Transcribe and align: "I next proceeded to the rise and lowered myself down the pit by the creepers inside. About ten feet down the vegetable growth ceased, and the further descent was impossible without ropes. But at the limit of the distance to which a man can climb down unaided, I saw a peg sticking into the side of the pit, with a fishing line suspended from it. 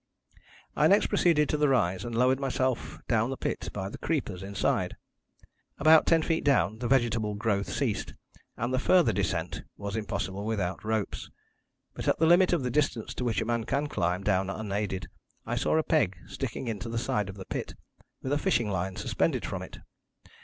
"I 0.75 0.87
next 0.87 1.09
proceeded 1.09 1.47
to 1.49 1.57
the 1.57 1.69
rise 1.69 2.03
and 2.03 2.15
lowered 2.15 2.39
myself 2.39 2.97
down 3.07 3.29
the 3.29 3.37
pit 3.37 3.69
by 3.71 3.87
the 3.87 3.99
creepers 3.99 4.41
inside. 4.41 4.97
About 5.77 6.07
ten 6.07 6.23
feet 6.23 6.43
down 6.43 6.79
the 6.79 6.87
vegetable 6.87 7.35
growth 7.35 7.69
ceased, 7.71 8.15
and 8.57 8.73
the 8.73 8.79
further 8.79 9.13
descent 9.13 9.61
was 9.77 9.95
impossible 9.95 10.43
without 10.43 10.83
ropes. 10.83 11.29
But 11.93 12.07
at 12.07 12.17
the 12.17 12.25
limit 12.25 12.51
of 12.51 12.63
the 12.63 12.71
distance 12.71 13.13
to 13.13 13.23
which 13.23 13.41
a 13.41 13.45
man 13.45 13.65
can 13.65 13.85
climb 13.85 14.23
down 14.23 14.49
unaided, 14.49 15.05
I 15.45 15.55
saw 15.55 15.77
a 15.77 15.83
peg 15.83 16.17
sticking 16.25 16.67
into 16.67 16.89
the 16.89 16.97
side 16.97 17.29
of 17.29 17.35
the 17.35 17.45
pit, 17.45 17.75
with 18.23 18.33
a 18.33 18.39
fishing 18.39 18.71
line 18.71 18.95
suspended 18.95 19.45
from 19.45 19.61
it. 19.61 19.77